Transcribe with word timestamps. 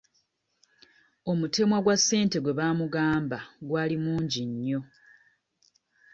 Omutemwa 1.31 1.77
gwa 1.83 1.95
ssente 1.99 2.37
gwe 2.41 2.57
baamugamba 2.59 3.39
gwali 3.67 3.95
mungi 4.03 4.41
nnyo. 4.49 4.79